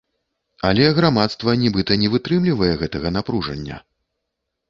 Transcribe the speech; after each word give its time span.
Але 0.69 0.85
грамадства 0.99 1.53
нібыта 1.65 1.97
не 2.03 2.09
вытрымлівае 2.15 2.71
гэтага 2.81 3.07
напружання. 3.17 3.77